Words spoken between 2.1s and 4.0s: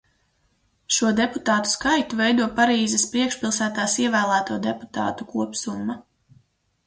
veido Parīzes priekšpilsētās